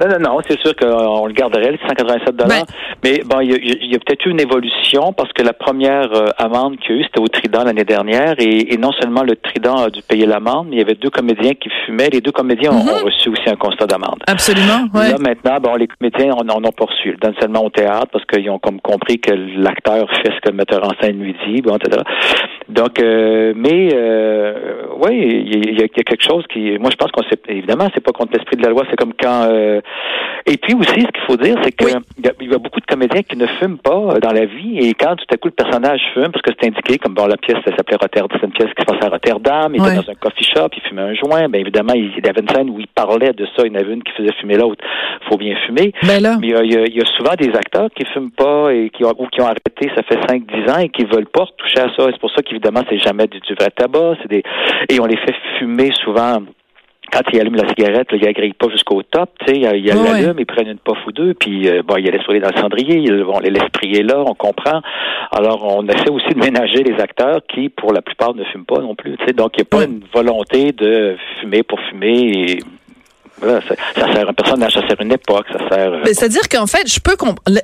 non, 0.00 0.18
non, 0.20 0.30
non, 0.34 0.40
c'est 0.48 0.58
sûr 0.60 0.74
qu'on 0.76 1.26
le 1.26 1.32
garderait, 1.32 1.72
les 1.72 1.78
187 1.88 2.36
dollars. 2.36 2.48
Ben- 2.48 2.64
Mais 3.04 3.22
bon, 3.24 3.40
il 3.40 3.50
y 3.50 3.94
a, 3.96 3.98
peut-être 3.98 4.24
eu 4.26 4.30
une 4.30 4.40
évolution 4.40 5.12
parce 5.12 5.32
que 5.32 5.42
la 5.42 5.52
première 5.52 6.08
amende 6.38 6.76
qu'il 6.78 6.94
y 6.94 6.98
a 6.98 7.00
eu, 7.00 7.04
c'était 7.04 7.20
au 7.20 7.28
Trident 7.28 7.64
l'année 7.64 7.84
dernière. 7.84 8.34
Et, 8.38 8.72
et 8.74 8.76
non 8.76 8.92
seulement 8.92 9.22
le 9.24 9.34
Trident 9.36 9.76
a 9.76 9.90
dû 9.90 10.02
payer 10.02 10.26
l'amende, 10.26 10.68
mais 10.70 10.76
il 10.76 10.78
y 10.78 10.82
avait 10.82 10.94
deux 10.94 11.10
comédiens 11.10 11.54
qui 11.54 11.68
fumaient. 11.84 12.10
Les 12.10 12.20
deux 12.20 12.32
comédiens 12.32 12.70
ont- 12.72 12.84
Mhm. 12.84 12.88
ont, 12.90 13.04
reçu 13.06 13.28
aussi 13.28 13.48
un 13.48 13.56
constat 13.56 13.86
d'amende. 13.86 14.20
Absolument, 14.26 14.86
ouais. 14.94 15.10
Là, 15.10 15.16
maintenant, 15.18 15.58
bon, 15.60 15.74
les 15.74 15.88
comédiens 15.88 16.32
en 16.32 16.48
ont 16.48 16.70
reçu. 16.80 17.08
Ils 17.08 17.10
le 17.12 17.16
donnent 17.18 17.34
seulement 17.40 17.64
au 17.64 17.70
théâtre 17.70 18.08
parce 18.12 18.24
qu'ils 18.26 18.48
ont 18.50 18.58
comme 18.58 18.80
compris 18.80 19.18
que 19.20 19.32
l'acteur 19.56 20.08
fait 20.10 20.30
ce 20.34 20.40
que 20.40 20.50
le 20.50 20.56
metteur 20.56 20.84
en 20.84 20.92
scène 21.00 21.20
lui 21.20 21.34
dit, 21.46 21.62
bon, 21.62 21.76
etc. 21.76 22.02
Donc, 22.68 23.00
euh, 23.00 23.52
mais, 23.56 23.88
euh, 23.94 24.82
oui, 25.00 25.42
il 25.46 25.78
y, 25.78 25.82
a- 25.82 25.86
il 25.86 25.96
y 25.98 26.00
a 26.00 26.04
quelque 26.04 26.22
chose 26.22 26.44
qui, 26.52 26.76
moi, 26.78 26.90
je 26.90 26.96
pense 26.96 27.10
qu'on 27.12 27.22
sait, 27.22 27.38
évidemment, 27.48 27.88
c'est 27.94 28.04
pas 28.04 28.12
contre 28.12 28.32
l'esprit 28.34 28.56
de 28.56 28.62
la 28.62 28.70
loi, 28.70 28.82
c'est 28.90 28.96
comme 28.96 29.14
quand, 29.20 29.48
euh, 29.50 29.80
et 30.46 30.56
puis 30.58 30.74
aussi, 30.74 31.00
ce 31.00 31.06
qu'il 31.06 31.22
faut 31.26 31.36
dire, 31.36 31.56
c'est 31.62 31.72
que 31.72 31.84
Oui. 31.86 31.92
il 32.18 32.26
y, 32.26 32.28
a- 32.28 32.32
il 32.40 32.50
y 32.50 32.54
a 32.54 32.58
beaucoup 32.58 32.80
de 32.80 32.86
comédiens 32.86 33.22
qui 33.22 33.36
ne 33.38 33.46
fument 33.58 33.78
pas 33.78 34.18
dans 34.20 34.32
la 34.32 34.44
vie, 34.44 34.78
et 34.80 34.92
quand 34.94 35.16
tout 35.16 35.24
à 35.32 35.36
coup 35.38 35.48
le 35.48 35.52
personnage 35.64 36.00
fume, 36.12 36.28
parce 36.30 36.42
que 36.42 36.50
c'est 36.60 36.68
indiqué, 36.68 36.98
comme 36.98 37.14
bon, 37.14 37.26
la 37.26 37.36
pièce, 37.38 37.56
ça 37.64 37.74
s'appelait 37.76 37.96
Rotterdam, 38.00 38.38
c'est 38.40 38.46
une 38.46 38.52
pièce 38.52 38.70
qui 38.76 38.82
se 38.82 38.86
passe 38.86 39.02
à 39.06 39.08
Rotterdam, 39.10 39.72
il 39.74 39.80
était 39.80 39.96
dans 39.96 40.10
un 40.10 40.14
coffee 40.14 40.44
shop, 40.44 40.68
il 40.76 40.82
fumait 40.82 41.02
un 41.02 41.14
joint, 41.14 41.48
bien 41.48 41.60
évidemment, 41.60 41.94
il, 41.94 42.12
avait 42.28 42.40
une 42.42 42.48
scène 42.48 42.68
où 42.70 42.78
il 42.80 42.86
parlait 42.88 43.32
de 43.32 43.46
ça, 43.56 43.62
il 43.64 43.72
y 43.72 43.76
en 43.76 43.80
avait 43.80 43.94
une 43.94 44.02
qui 44.02 44.12
faisait 44.12 44.32
fumer 44.40 44.56
l'autre, 44.56 44.84
faut 45.30 45.38
bien 45.38 45.56
fumer. 45.66 45.92
Ben 46.02 46.20
là, 46.22 46.36
Mais 46.40 46.48
il 46.48 46.52
y, 46.52 46.56
a, 46.56 46.62
il 46.64 46.72
y 46.72 46.76
a- 46.76 46.84
il 46.86 46.96
y 46.96 47.00
a 47.00 47.06
souvent 47.16 47.34
des 47.38 47.48
acteurs 47.56 47.88
qui 47.96 48.04
fument 48.12 48.30
pas 48.36 48.72
et 48.74 48.90
qui 48.90 49.04
ont, 49.04 49.14
ou 49.18 49.26
qui 49.30 49.40
ont 49.40 49.46
arrêté, 49.46 49.90
ça 49.94 50.02
fait 50.02 50.18
5-10 50.20 50.70
ans 50.70 50.78
et 50.78 50.88
qui 50.88 51.04
veulent 51.04 51.26
pas 51.28 51.44
toucher 51.56 51.80
à 51.80 51.88
ça. 51.96 52.06
C'est 52.10 52.20
pour 52.20 52.30
ça 52.30 52.42
qu'évidemment, 52.42 52.82
c'est 52.88 52.98
jamais 52.98 53.26
du, 53.26 53.40
du 53.40 53.54
vrai 53.54 53.70
tabac. 53.74 54.16
C'est 54.22 54.28
des, 54.28 54.42
et 54.88 55.00
on 55.00 55.06
les 55.06 55.16
fait 55.18 55.34
fumer 55.58 55.90
souvent. 56.04 56.38
Quand 57.10 57.20
ils 57.32 57.40
allument 57.40 57.56
la 57.56 57.68
cigarette, 57.68 58.12
là, 58.12 58.18
ils 58.20 58.28
agrillent 58.28 58.52
pas 58.52 58.68
jusqu'au 58.68 59.02
top, 59.02 59.30
tu 59.40 59.54
sais, 59.54 59.58
ils 59.58 59.64
Ouais, 59.66 59.94
l'allument, 59.94 60.34
ils 60.38 60.44
prennent 60.44 60.68
une 60.68 60.78
puff 60.78 60.98
ou 61.06 61.12
deux, 61.12 61.32
puis 61.32 61.66
euh, 61.66 61.80
bon, 61.82 61.96
ils 61.96 62.04
la 62.04 62.10
laissent 62.10 62.26
rouler 62.26 62.40
dans 62.40 62.50
le 62.54 62.60
cendrier, 62.60 62.98
ils, 62.98 63.24
on 63.24 63.38
les 63.40 63.48
laisse 63.48 63.66
prier 63.72 64.02
là, 64.02 64.22
on 64.26 64.34
comprend. 64.34 64.82
Alors, 65.32 65.74
on 65.74 65.86
essaie 65.86 66.10
aussi 66.10 66.28
de 66.34 66.38
ménager 66.38 66.82
les 66.82 67.00
acteurs 67.00 67.40
qui, 67.48 67.70
pour 67.70 67.94
la 67.94 68.02
plupart, 68.02 68.34
ne 68.34 68.44
fument 68.44 68.66
pas 68.66 68.80
non 68.80 68.94
plus, 68.94 69.16
tu 69.16 69.24
sais. 69.26 69.32
Donc, 69.32 69.52
il 69.56 69.60
n'y 69.60 69.62
a 69.62 69.70
pas 69.70 69.78
Ouais. 69.78 69.84
une 69.86 70.02
volonté 70.12 70.72
de 70.72 71.16
fumer 71.40 71.62
pour 71.62 71.80
fumer 71.88 72.12
et 72.30 72.58
voilà, 73.40 73.60
ça, 73.68 74.12
sert 74.14 74.28
un 74.28 74.32
personnage, 74.32 74.72
ça 74.74 74.86
sert 74.88 75.00
une 75.00 75.12
époque, 75.12 75.46
ça 75.52 75.58
sert. 75.68 75.92
euh, 75.92 76.02
C'est-à-dire 76.06 76.48
qu'en 76.48 76.66
fait, 76.66 76.88
je 76.90 77.00
peux 77.00 77.16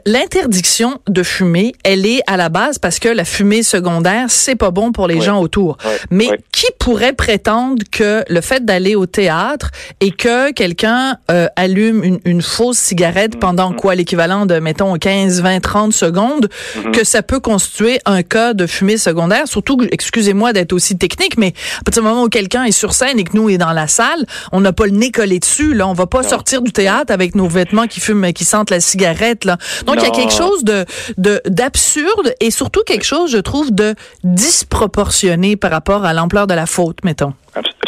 l'interdiction 0.07 0.99
de 1.09 1.23
fumer, 1.23 1.73
elle 1.85 2.07
est 2.07 2.21
à 2.27 2.37
la 2.37 2.49
base 2.49 2.79
parce 2.79 2.99
que 2.99 3.09
la 3.09 3.25
fumée 3.25 3.63
secondaire, 3.63 4.27
c'est 4.29 4.57
pas 4.57 4.71
bon 4.71 4.93
pour 4.93 5.07
les 5.09 5.21
gens 5.21 5.41
autour. 5.41 5.77
Mais 6.11 6.29
qui 6.53 6.67
pourrait 6.79 7.13
prétendre 7.13 7.83
que 7.91 8.23
le 8.29 8.41
fait 8.41 8.65
d'aller 8.65 8.95
au 8.95 9.07
théâtre 9.07 9.71
et 10.01 10.11
que 10.11 10.53
quelqu'un 10.53 11.17
euh, 11.31 11.47
allume 11.57 12.05
une, 12.05 12.21
une 12.25 12.43
fausse 12.43 12.79
cigarette 12.79 13.39
pendant 13.39 13.55
Mm-hmm. 13.65 13.77
quoi 13.77 13.95
l'équivalent 13.95 14.45
de 14.47 14.59
mettons 14.59 14.95
15, 14.97 15.41
20, 15.43 15.61
30 15.61 15.93
secondes, 15.93 16.49
Mm-hmm. 16.77 16.91
que 16.91 17.05
ça 17.05 17.23
peut 17.23 17.41
constituer 17.41 17.99
un 18.05 18.23
cas 18.23 18.53
de 18.53 18.67
fumée 18.67 18.99
secondaire, 18.99 19.47
surtout 19.49 19.79
excusez-moi 19.91 20.53
d'être 20.53 20.73
aussi 20.73 20.99
technique, 20.99 21.39
mais 21.39 21.55
à 21.81 21.85
partir 21.85 22.03
du 22.03 22.09
moment 22.09 22.25
où 22.25 22.29
quelqu'un 22.29 22.65
est 22.65 22.73
sur 22.73 22.93
scène 22.93 23.19
et 23.19 23.25
que 23.25 23.35
nous 23.37 23.49
est 23.49 23.59
dans 23.59 23.73
la 23.73 23.87
salle, 23.89 24.27
on 24.53 24.61
n'a 24.61 24.73
pas 24.73 24.85
le 24.87 24.93
nez 24.93 25.11
collé 25.11 25.39
dessus 25.39 25.64
là, 25.73 25.89
on 25.89 25.93
va 25.93 26.07
pas 26.07 26.23
sortir 26.23 26.63
du 26.63 26.73
théâtre 26.73 27.13
avec 27.13 27.35
nos 27.35 27.49
vêtements 27.49 27.87
qui 27.87 28.01
fument 28.01 28.33
qui 28.33 28.45
sentent 28.45 28.71
la 28.71 28.81
cigarette 28.81 29.45
là. 29.45 29.59
Donc 29.87 29.97
il 29.99 30.03
y 30.03 30.07
a 30.07 30.11
quelque 30.11 30.33
chose 30.33 30.65
de 30.65 30.85
de 31.17 31.41
d'absurde 31.47 32.35
et 32.41 32.51
surtout 32.51 32.83
quelque 32.85 33.05
chose 33.05 33.31
je 33.31 33.39
trouve 33.39 33.73
de 33.73 33.95
disproportionné 34.23 35.57
par 35.57 35.71
rapport 35.71 36.05
à 36.05 36.13
l'ampleur 36.13 36.47
de 36.47 36.55
la 36.55 36.67
faute, 36.67 36.99
mettons. 37.05 37.35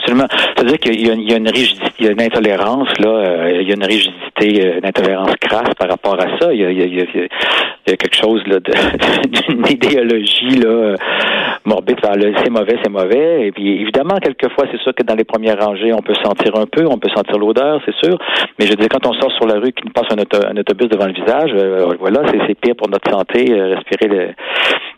Absolument. 0.07 0.29
C'est-à-dire 0.57 0.79
qu'il 0.79 1.07
y 1.07 1.11
a, 1.11 1.37
une- 1.37 1.49
rigidité, 1.49 2.13
une 2.13 2.23
intolérance, 2.23 2.89
là, 3.01 3.09
euh, 3.09 3.59
il 3.61 3.69
y 3.69 3.73
a 3.73 3.75
une 3.75 3.85
rigidité, 3.85 4.65
euh, 4.67 4.79
une 4.79 4.87
intolérance 4.87 5.33
crasse 5.41 5.75
par 5.79 5.89
rapport 5.89 6.15
à 6.21 6.39
ça. 6.39 6.53
Il 6.53 6.61
y 6.61 7.01
a, 7.91 7.97
quelque 7.97 8.15
chose 8.17 8.43
d'une 8.45 9.67
idéologie 9.69 10.59
là, 10.59 10.69
euh, 10.69 10.97
morbide. 11.65 11.97
C'est 12.03 12.51
mauvais, 12.51 12.77
c'est 12.83 12.91
mauvais. 12.91 13.47
Et 13.49 13.53
puis 13.53 13.81
évidemment, 13.83 14.17
quelquefois, 14.23 14.67
c'est 14.71 14.81
sûr 14.81 14.95
que 14.95 15.03
dans 15.03 15.15
les 15.17 15.25
premières 15.25 15.59
rangées, 15.59 15.93
on 15.93 16.03
peut 16.03 16.15
sentir 16.23 16.55
un 16.57 16.67
peu, 16.67 16.87
on 16.87 16.99
peut 16.99 17.09
sentir 17.15 17.37
l'odeur, 17.39 17.81
c'est 17.85 17.95
sûr. 18.05 18.17
Mais 18.59 18.67
je 18.67 18.75
dire, 18.75 18.89
quand 18.89 19.07
on 19.09 19.13
sort 19.15 19.33
sur 19.33 19.47
la 19.47 19.55
rue, 19.55 19.73
qu'il 19.73 19.87
nous 19.87 19.93
passe 19.93 20.07
un, 20.13 20.19
auto- 20.21 20.47
un 20.47 20.57
autobus 20.57 20.89
devant 20.89 21.07
le 21.07 21.13
visage, 21.15 21.51
euh, 21.55 21.87
voilà, 21.99 22.21
c'est 22.47 22.55
pire 22.61 22.75
pour 22.77 22.89
notre 22.89 23.11
santé, 23.11 23.47
euh, 23.51 23.75
respirer 23.77 24.09
le 24.09 24.29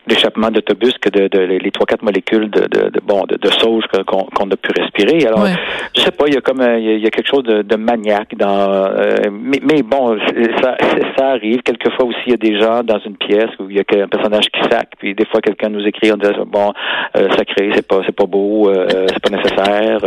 l'échappement 0.09 0.49
d'autobus 0.51 0.93
que 0.99 1.09
de, 1.09 1.27
de, 1.27 1.39
les 1.39 1.71
trois 1.71 1.85
quatre 1.85 2.03
molécules 2.03 2.49
de, 2.49 2.61
de, 2.61 2.89
de 2.89 2.99
bon 3.05 3.23
de, 3.27 3.35
de 3.37 3.47
sauge 3.51 3.83
qu'on 4.07 4.49
a 4.49 4.55
pu 4.57 4.71
respirer. 4.77 5.25
Alors, 5.27 5.43
Ouais. 5.43 5.55
je 5.95 6.01
sais 6.01 6.11
pas, 6.11 6.25
il 6.27 6.33
y 6.33 6.37
a 6.37 6.41
comme 6.41 6.61
euh, 6.61 6.77
il 6.79 6.85
y 6.85 6.89
a, 6.89 6.93
il 6.93 7.03
y 7.03 7.07
a 7.07 7.09
quelque 7.11 7.27
chose 7.29 7.43
de, 7.43 7.61
de 7.61 7.75
maniaque 7.75 8.35
dans. 8.35 8.73
euh, 8.73 9.15
mais, 9.31 9.59
mais 9.63 9.81
bon, 9.83 10.17
ça, 10.61 10.75
ça 11.17 11.27
arrive. 11.29 11.61
Quelquefois 11.61 12.05
aussi, 12.05 12.19
il 12.27 12.31
y 12.31 12.33
a 12.33 12.37
des 12.37 12.59
gens 12.59 12.83
dans 12.83 12.99
une 12.99 13.15
pièce 13.17 13.51
où 13.59 13.69
il 13.69 13.77
y 13.77 13.79
a 13.79 14.03
un 14.03 14.07
personnage 14.07 14.45
qui 14.53 14.61
sac, 14.69 14.89
puis 14.97 15.13
des 15.15 15.25
fois 15.25 15.41
quelqu'un 15.41 15.69
nous 15.69 15.85
écrit 15.87 16.11
en 16.11 16.17
disant 16.17 16.45
bon, 16.45 16.73
euh, 17.17 17.27
sacré, 17.37 17.69
c'est 17.75 17.87
pas 17.87 18.01
c'est 18.05 18.15
pas 18.15 18.25
beau, 18.25 18.69
euh, 18.69 19.05
c'est 19.07 19.19
pas 19.21 19.29
nécessaire. 19.37 19.99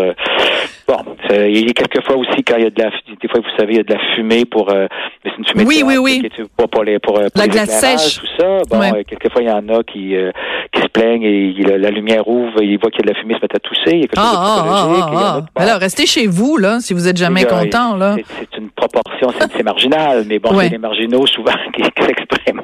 Euh. 1.42 1.48
il 1.48 1.66
y 1.66 1.70
a 1.70 1.72
quelquefois 1.72 2.16
aussi 2.16 2.42
quand 2.44 2.56
il 2.56 2.64
y 2.64 2.66
a 2.66 2.70
de 2.70 2.82
la, 2.82 2.90
des 3.20 3.28
fois 3.28 3.40
vous 3.40 3.56
savez, 3.58 3.74
il 3.74 3.76
y 3.76 3.80
a 3.80 3.82
de 3.82 3.92
la 3.92 4.00
fumée 4.14 4.44
pour, 4.44 4.70
euh, 4.70 4.86
mais 5.24 5.30
c'est 5.30 5.38
une 5.38 5.46
fumée 5.46 5.64
Oui, 5.64 5.80
de 5.80 5.84
oui, 5.84 5.96
oui. 5.98 6.30
qui 6.30 6.42
pour, 6.56 6.68
pour 6.68 6.84
les 6.84 6.98
pour, 6.98 7.18
euh, 7.18 7.26
pour 7.32 7.38
La 7.40 7.44
les 7.44 7.48
glace 7.50 7.80
sèche. 7.80 8.20
tout 8.20 8.26
ça. 8.38 8.58
Bon, 8.70 8.78
Ouais. 8.80 8.92
euh, 8.94 9.02
quelquefois 9.06 9.42
il 9.42 9.48
y 9.48 9.50
en 9.50 9.68
a 9.68 9.82
qui 9.82 10.16
euh, 10.16 10.30
qui 10.72 10.80
se 10.82 10.86
plaignent 10.88 11.22
et 11.24 11.54
il- 11.56 11.66
la 11.66 11.90
lumière 11.90 12.26
ouvre, 12.28 12.62
il 12.62 12.78
voit 12.78 12.90
qu'il 12.90 13.04
y 13.04 13.08
a 13.08 13.12
de 13.12 13.14
la 13.14 13.20
fumée, 13.20 13.34
il 13.34 13.40
se 13.40 13.42
met 13.42 13.54
à 13.54 13.58
tousser. 13.58 13.96
Il 13.96 14.00
y 14.00 14.04
a 14.04 14.06
quelque 14.06 14.16
chose 14.16 14.30
de 14.32 14.36
Ah, 14.36 14.64
ah, 14.64 14.64
ah, 14.66 15.10
ah, 15.14 15.40
ah. 15.56 15.62
Alors, 15.62 15.78
restez 15.80 16.06
chez 16.06 16.26
vous, 16.26 16.56
là, 16.56 16.80
si 16.80 16.94
vous 16.94 17.08
êtes 17.08 17.16
jamais 17.16 17.44
content, 17.44 17.96
là. 17.96 18.16
c'est- 18.16 18.58
une 18.58 18.70
proportion, 18.70 19.28
c'est 19.56 19.62
marginal, 19.62 20.24
mais 20.28 20.38
bon, 20.38 20.54
Ouais. 20.54 20.64
c'est 20.64 20.70
les 20.72 20.78
marginaux 20.78 21.26
souvent 21.26 21.52
qui 21.76 21.82
s'expriment. 21.82 22.62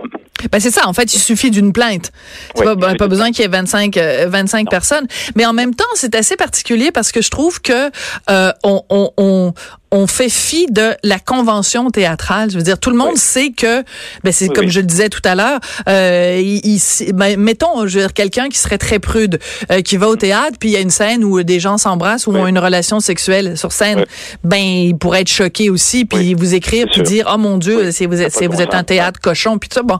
Ben 0.50 0.60
c'est 0.60 0.70
ça. 0.70 0.86
En 0.86 0.92
fait, 0.92 1.14
il 1.14 1.18
suffit 1.18 1.50
d'une 1.50 1.72
plainte. 1.72 2.12
Oui, 2.56 2.64
pas, 2.64 2.74
ben, 2.74 2.88
pas 2.88 2.94
tout 2.94 3.04
à 3.04 3.08
besoin 3.08 3.30
qu'il 3.30 3.42
y 3.42 3.44
ait 3.44 3.48
25, 3.48 3.96
euh, 3.96 4.26
25 4.28 4.70
personnes. 4.70 5.06
Mais 5.36 5.44
en 5.46 5.52
même 5.52 5.74
temps, 5.74 5.84
c'est 5.94 6.14
assez 6.14 6.36
particulier 6.36 6.92
parce 6.92 7.12
que 7.12 7.22
je 7.22 7.30
trouve 7.30 7.60
que 7.60 7.90
euh, 8.30 8.52
on, 8.62 8.82
on, 8.88 9.12
on, 9.16 9.54
on 9.90 10.06
fait 10.06 10.28
fi 10.28 10.66
de 10.70 10.94
la 11.02 11.18
convention 11.18 11.90
théâtrale. 11.90 12.50
Je 12.50 12.56
veux 12.58 12.62
dire, 12.62 12.78
tout 12.78 12.90
le 12.90 12.96
monde 12.96 13.12
Oui. 13.14 13.18
sait 13.18 13.50
que, 13.50 13.82
ben 14.24 14.32
c'est 14.32 14.48
Oui, 14.48 14.52
comme 14.54 14.64
oui. 14.66 14.70
je 14.70 14.80
le 14.80 14.86
disais 14.86 15.08
tout 15.08 15.22
à 15.24 15.34
l'heure, 15.34 15.58
euh, 15.88 16.38
il, 16.42 16.60
il- 16.76 17.12
ben, 17.14 17.38
mettons, 17.38 17.86
je 17.86 17.94
veux 17.98 18.04
dire, 18.04 18.12
quelqu'un 18.12 18.48
qui 18.48 18.58
serait 18.58 18.78
très 18.78 18.98
prude, 18.98 19.38
euh, 19.72 19.80
qui 19.80 19.96
va 19.96 20.08
au 20.08 20.16
théâtre, 20.16 20.56
puis 20.60 20.68
il 20.70 20.72
y 20.72 20.76
a 20.76 20.80
une 20.80 20.90
scène 20.90 21.24
où 21.24 21.42
des 21.42 21.58
gens 21.60 21.78
s'embrassent 21.78 22.26
ou 22.26 22.32
ont 22.36 22.46
une 22.46 22.58
relation 22.58 23.00
sexuelle 23.00 23.56
sur 23.56 23.72
scène, 23.72 24.04
ben 24.44 24.58
il 24.58 24.96
pourrait 24.98 25.22
être 25.22 25.28
choqué 25.30 25.70
aussi, 25.70 26.04
puis 26.04 26.34
vous 26.34 26.54
écrire, 26.54 26.86
puis 26.86 26.96
sûr. 26.96 27.04
dire, 27.04 27.30
oh 27.32 27.38
mon 27.38 27.56
Dieu, 27.58 27.90
c'est 27.90 28.06
vous 28.06 28.20
êtes, 28.20 28.32
c'est 28.34 28.46
vous 28.46 28.60
êtes 28.60 28.74
un 28.74 28.84
théâtre 28.84 29.20
cochon, 29.20 29.58
puis 29.58 29.68
tout 29.68 29.76
ça. 29.76 29.82
Bon, 29.82 29.98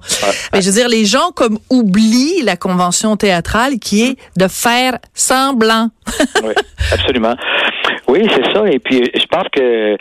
mais 0.52 0.61
je 0.62 0.66
veux 0.71 0.75
dire, 0.76 0.88
les 0.88 1.04
gens 1.04 1.30
comme 1.35 1.59
oublient 1.71 2.42
la 2.42 2.57
convention 2.57 3.16
théâtrale 3.16 3.78
qui 3.78 4.02
est 4.04 4.16
de 4.37 4.49
faire 4.49 4.99
semblant. 5.14 5.90
oui, 6.45 6.52
absolument. 6.92 7.35
Oui, 8.08 8.26
c'est 8.34 8.52
ça. 8.54 8.64
Et 8.70 8.78
puis, 8.78 9.02
je 9.14 9.26
pense 9.26 9.44
que, 9.52 9.94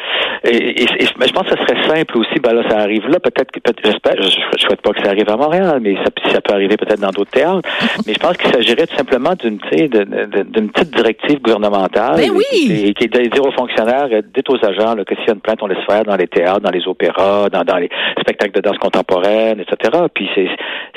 et, 0.46 0.48
et- 0.48 0.84
et 0.84 1.06
je 1.06 1.32
pense 1.34 1.44
que 1.44 1.58
ce 1.58 1.64
serait 1.66 1.88
simple 1.96 2.18
aussi. 2.18 2.40
Ben 2.42 2.54
là, 2.54 2.64
ça 2.70 2.78
arrive 2.80 3.06
là. 3.10 3.20
Peut-être 3.20 3.52
que, 3.52 3.60
peut- 3.60 3.74
j'espère, 3.84 4.14
je, 4.22 4.30
je 4.58 4.62
souhaite 4.66 4.82
pas 4.82 4.92
que 4.92 5.02
ça 5.04 5.10
arrive 5.10 5.30
à 5.30 5.36
Montréal, 5.36 5.80
mais 5.82 5.96
ça, 5.96 6.32
ça 6.32 6.40
peut 6.42 6.54
arriver 6.54 6.78
peut-être 6.78 7.02
dans 7.02 7.10
d'autres 7.10 7.32
théâtres. 7.32 7.68
mais 8.08 8.14
je 8.14 8.20
pense 8.20 8.38
qu'il 8.38 8.52
s'agirait 8.52 8.88
tout 8.88 8.96
simplement 8.96 9.34
d'une, 9.38 9.58
d'une 9.60 10.70
petite 10.72 10.92
directive 10.96 11.42
gouvernementale. 11.42 12.16
Ben 12.18 12.30
oui. 12.32 12.44
Et 12.88 12.94
qui 12.94 13.06
est 13.06 13.08
de 13.14 13.30
dire 13.30 13.44
aux 13.46 13.52
fonctionnaires, 13.52 14.08
euh, 14.12 14.22
dites 14.34 14.50
aux 14.50 14.64
agents 14.66 14.96
que 15.06 15.16
s'il 15.16 15.28
y 15.28 15.30
a 15.30 15.34
une 15.34 15.42
plainte, 15.42 15.60
on 15.62 15.68
laisse 15.68 15.84
faire 15.90 16.04
dans 16.04 16.16
les 16.16 16.28
théâtres, 16.28 16.62
dans 16.62 16.72
les 16.72 16.88
opéras, 16.88 17.50
dans, 17.50 17.64
dans 17.64 17.78
les 17.78 17.90
spectacles 18.22 18.54
de 18.54 18.62
danse 18.62 18.78
contemporaine, 18.78 19.60
etc. 19.60 20.04
Puis 20.14 20.30
c'est, 20.34 20.48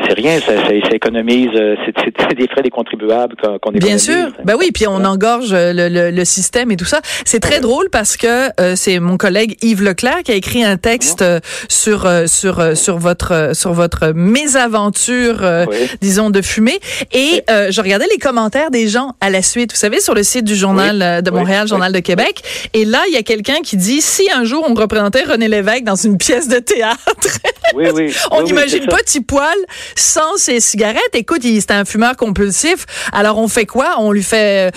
c'est 0.06 0.14
rien, 0.14 0.38
ça, 0.38 0.54
ça, 0.56 0.68
ça 0.68 0.94
économise, 0.94 1.50
euh, 1.56 1.74
c'est, 1.86 2.34
des 2.36 2.46
frais 2.48 2.62
des 2.62 2.70
contribuables 2.70 3.34
qu'on, 3.36 3.58
qu'on 3.58 3.70
Bien 3.72 3.78
économise. 3.96 4.04
sûr. 4.04 4.28
Ben 4.44 4.54
oui, 4.58 4.70
puis 4.72 4.86
on 4.86 5.04
engorge 5.04 5.52
le, 5.52 5.88
le, 5.88 6.10
le 6.16 6.24
système 6.24 6.70
et 6.70 6.76
tout 6.76 6.84
ça. 6.84 6.99
C'est 7.24 7.40
très 7.40 7.60
drôle 7.60 7.88
parce 7.90 8.16
que 8.16 8.48
euh, 8.60 8.74
c'est 8.76 8.98
mon 9.00 9.16
collègue 9.16 9.56
Yves 9.62 9.82
Leclerc 9.82 10.22
qui 10.24 10.32
a 10.32 10.34
écrit 10.34 10.64
un 10.64 10.76
texte 10.76 11.22
euh, 11.22 11.40
sur 11.68 12.06
euh, 12.06 12.26
sur 12.26 12.76
sur 12.76 12.98
votre 12.98 13.52
sur 13.54 13.72
votre 13.72 14.12
mésaventure, 14.14 15.40
Oui. 15.68 15.76
disons 16.00 16.30
de 16.30 16.42
fumée. 16.42 16.80
Et 17.12 17.42
je 17.48 17.80
regardais 17.80 18.06
les 18.10 18.18
commentaires 18.18 18.70
des 18.70 18.88
gens 18.88 19.14
à 19.20 19.30
la 19.30 19.42
suite. 19.42 19.72
Vous 19.72 19.78
savez, 19.78 20.00
sur 20.00 20.14
le 20.14 20.22
site 20.22 20.44
du 20.44 20.54
journal 20.54 20.96
Oui. 21.18 21.22
de. 21.22 21.30
Montréal, 21.30 21.62
Oui. 21.64 21.68
journal 21.68 21.92
de 21.92 22.00
Québec. 22.00 22.42
Et 22.74 22.84
là, 22.84 23.02
il 23.08 23.14
y 23.14 23.16
a 23.16 23.22
quelqu'un 23.22 23.60
qui 23.62 23.76
dit 23.76 24.00
si 24.00 24.28
un 24.30 24.44
jour 24.44 24.64
on 24.68 24.74
représentait 24.74 25.22
René 25.24 25.48
Lévesque 25.48 25.84
dans 25.84 25.94
une 25.94 26.18
pièce 26.18 26.48
de 26.48 26.58
théâtre. 26.58 26.98
On 28.32 28.42
n'imagine 28.42 28.86
pas. 28.86 28.96
Petit 28.96 29.20
Poil 29.20 29.56
sans 29.96 30.36
ses 30.36 30.60
cigarettes. 30.60 30.98
Écoute, 31.14 31.42
il 31.44 31.60
c'était 31.60 31.74
un 31.74 31.84
fumeur 31.84 32.16
compulsif. 32.16 32.84
Alors 33.12 33.38
on 33.38 33.46
fait 33.48 33.66
quoi? 33.66 33.94
On 33.98 34.10
lui 34.12 34.22
fait 34.22 34.72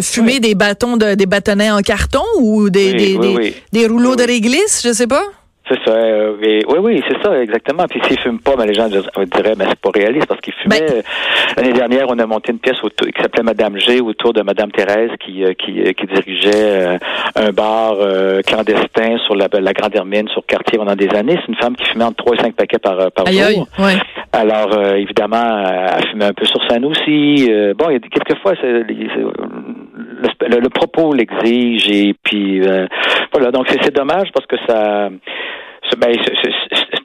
fumer 0.00 0.38
des 0.40 0.54
bâtons 0.54 0.96
de 0.96 1.14
des 1.14 1.26
bâtonnets 1.26 1.55
en 1.62 1.80
carton 1.80 2.22
ou 2.40 2.70
des 2.70 2.92
Oui, 2.92 2.96
des, 2.96 3.16
oui, 3.16 3.18
des, 3.18 3.36
oui. 3.36 3.54
des 3.72 3.86
rouleaux 3.86 4.16
de 4.16 4.22
réglisse, 4.24 4.82
je 4.86 4.92
sais 4.92 5.06
pas? 5.06 5.22
C'est 5.68 5.82
ça. 5.84 5.90
euh, 5.96 6.36
et- 6.42 6.62
oui, 6.68 6.78
oui, 6.80 7.02
c'est 7.08 7.20
ça, 7.24 7.42
exactement. 7.42 7.86
Puis 7.90 8.00
s'il 8.06 8.16
fume 8.20 8.38
pas, 8.38 8.54
ben, 8.54 8.66
les 8.66 8.74
gens 8.74 8.86
dis- 8.86 8.98
diraient, 9.34 9.54
mais 9.58 9.64
c'est 9.68 9.80
pas 9.80 9.90
réaliste 9.92 10.26
parce 10.28 10.40
qu'il 10.40 10.52
fumait. 10.62 10.78
Ben- 10.78 10.92
Euh, 10.98 11.02
L'année 11.56 11.72
dernière, 11.72 12.06
on 12.08 12.16
a 12.20 12.26
monté 12.26 12.52
une 12.52 12.60
pièce 12.60 12.76
autour- 12.84 13.08
qui 13.08 13.20
s'appelait 13.20 13.42
Madame 13.42 13.76
G 13.76 14.00
autour 14.00 14.32
de 14.32 14.42
Madame 14.42 14.70
Thérèse 14.70 15.10
qui 15.24 15.42
euh, 15.44 15.54
qui, 15.54 15.80
euh, 15.82 15.92
qui 15.92 16.06
dirigeait 16.06 16.52
euh, 16.54 16.98
un 17.34 17.50
bar 17.50 17.94
euh, 17.98 18.42
clandestin 18.46 19.18
sur 19.24 19.34
la, 19.34 19.48
la 19.52 19.72
Grande 19.72 19.96
Hermine, 19.96 20.28
sur 20.28 20.46
Cartier 20.46 20.78
pendant 20.78 20.94
des 20.94 21.08
années. 21.16 21.36
C'est 21.40 21.48
une 21.48 21.58
femme 21.58 21.74
qui 21.74 21.84
fumait 21.86 22.04
entre 22.04 22.16
3 22.24 22.36
et 22.36 22.42
5 22.42 22.54
paquets 22.54 22.78
par, 22.78 23.00
euh, 23.00 23.08
par 23.12 23.26
Aïe 23.26 23.40
aïe. 23.42 23.54
jour. 23.56 23.66
Ouais. 23.80 23.94
Alors, 24.32 24.72
euh, 24.72 24.94
évidemment, 24.94 25.36
euh, 25.66 25.86
elle 25.98 26.08
fumait 26.10 26.26
un 26.26 26.32
peu 26.32 26.44
sur 26.44 26.60
scène 26.68 26.84
aussi. 26.84 27.48
Euh, 27.50 27.74
bon, 27.76 27.86
il 27.90 27.94
y 27.94 27.96
a 27.96 28.00
quelquefois, 28.08 28.52
le, 30.22 30.48
le- 30.48 30.60
le 30.60 30.68
propos 30.68 31.12
l'exige 31.12 31.88
et 31.90 32.14
puis 32.22 32.60
euh, 32.66 32.86
voilà. 33.32 33.50
Donc, 33.50 33.66
c'est 33.68 33.94
dommage 33.94 34.28
parce 34.32 34.46
que 34.46 34.56
ça... 34.68 35.08
Ben, 35.98 36.12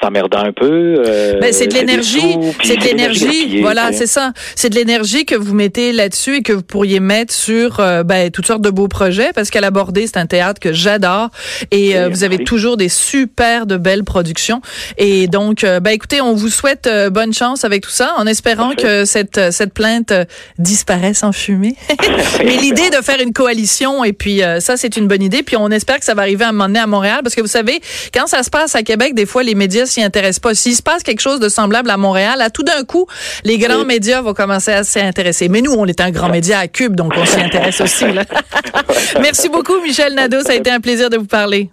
c'est- 0.01 0.07
emmerdant 0.07 0.39
un 0.39 0.51
peu. 0.51 1.03
euh, 1.07 1.39
Ben, 1.39 1.53
c'est 1.53 1.67
de 1.67 1.73
l'énergie, 1.73 2.35
c'est 2.63 2.77
de 2.77 2.83
l'énergie. 2.83 3.61
Voilà, 3.61 3.91
c'est 3.93 4.07
ça. 4.07 4.33
C'est 4.55 4.69
de 4.69 4.75
l'énergie 4.75 5.25
que 5.25 5.35
vous 5.35 5.53
mettez 5.53 5.91
là-dessus 5.91 6.37
et 6.37 6.41
que 6.41 6.53
vous 6.53 6.61
pourriez 6.63 6.99
mettre 6.99 7.33
sur 7.33 7.79
euh, 7.79 8.03
ben, 8.03 8.31
toutes 8.31 8.47
sortes 8.47 8.61
de 8.61 8.69
beaux 8.69 8.87
projets 8.87 9.31
parce 9.33 9.49
qu'à 9.49 9.61
l'abordé, 9.61 10.07
c'est 10.07 10.17
un 10.17 10.25
théâtre 10.25 10.59
que 10.59 10.73
j'adore 10.73 11.29
et 11.71 11.97
euh, 11.97 12.09
vous 12.09 12.23
avez 12.23 12.43
toujours 12.43 12.77
des 12.77 12.89
super 12.89 13.65
de 13.65 13.77
belles 13.77 14.03
productions. 14.03 14.61
Et 14.97 15.27
donc, 15.27 15.63
euh, 15.63 15.79
ben 15.79 15.91
écoutez, 15.91 16.21
on 16.21 16.33
vous 16.33 16.49
souhaite 16.49 16.89
bonne 17.11 17.33
chance 17.33 17.63
avec 17.65 17.83
tout 17.83 17.89
ça 17.91 18.13
en 18.17 18.25
espérant 18.27 18.69
Parfait. 18.75 18.81
que 19.01 19.05
cette 19.05 19.51
cette 19.51 19.73
plainte 19.73 20.13
disparaisse 20.57 21.23
en 21.23 21.31
fumée. 21.31 21.75
Mais 22.43 22.57
l'idée 22.57 22.89
de 22.89 22.97
faire 23.03 23.19
une 23.21 23.33
coalition 23.33 24.03
et 24.03 24.13
puis 24.13 24.41
ça, 24.59 24.77
c'est 24.77 24.97
une 24.97 25.07
bonne 25.07 25.23
idée. 25.23 25.43
Puis 25.43 25.57
on 25.57 25.69
espère 25.69 25.99
que 25.99 26.05
ça 26.05 26.13
va 26.13 26.23
arriver 26.23 26.45
à 26.45 26.49
un 26.49 26.51
moment 26.51 26.65
donné 26.67 26.79
à 26.79 26.87
Montréal 26.87 27.19
parce 27.23 27.35
que 27.35 27.41
vous 27.41 27.47
savez, 27.47 27.79
quand 28.13 28.27
ça 28.27 28.43
se 28.43 28.49
passe 28.49 28.75
à 28.75 28.83
Québec, 28.83 29.13
des 29.13 29.25
fois 29.25 29.43
les 29.43 29.55
médias 29.55 29.85
s'y 29.91 30.01
intéressent 30.01 30.39
pas. 30.39 30.55
S'il 30.55 30.75
se 30.75 30.81
passe 30.81 31.03
quelque 31.03 31.19
chose 31.21 31.39
de 31.39 31.49
semblable 31.49 31.89
à 31.89 31.97
Montréal, 31.97 32.41
à 32.41 32.49
tout 32.49 32.63
d'un 32.63 32.83
coup, 32.83 33.05
les 33.43 33.57
grands 33.57 33.79
Oui. 33.81 33.85
médias 33.85 34.21
vont 34.21 34.33
commencer 34.33 34.71
à 34.71 34.83
s'y 34.83 34.99
intéresser. 34.99 35.49
Mais 35.49 35.61
nous, 35.61 35.71
on 35.73 35.85
est 35.85 36.01
un 36.01 36.11
grand 36.11 36.29
média 36.29 36.59
à 36.59 36.67
Cube, 36.67 36.95
donc 36.95 37.13
on 37.17 37.25
s'y 37.25 37.39
intéresse 37.39 37.81
aussi. 37.81 38.11
là. 38.11 38.23
Merci 39.21 39.49
beaucoup, 39.49 39.79
Michel 39.81 40.13
Nadeau. 40.15 40.41
Ça 40.41 40.53
a 40.53 40.55
été 40.55 40.71
un 40.71 40.79
plaisir 40.79 41.09
de 41.09 41.17
vous 41.17 41.25
parler. 41.25 41.69